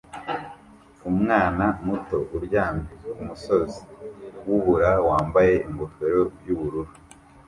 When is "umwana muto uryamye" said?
1.09-2.91